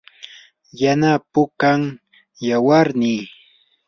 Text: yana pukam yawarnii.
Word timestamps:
yana 0.81 1.11
pukam 1.31 1.81
yawarnii. 2.47 3.21